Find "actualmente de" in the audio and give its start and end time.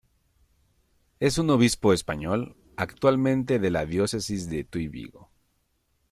2.75-3.69